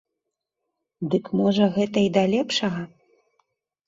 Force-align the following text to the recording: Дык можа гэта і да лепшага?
Дык 1.11 1.25
можа 1.41 1.67
гэта 1.75 1.97
і 2.05 2.07
да 2.15 2.23
лепшага? 2.33 2.81